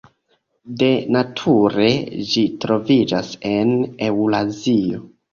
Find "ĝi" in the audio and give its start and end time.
2.29-2.45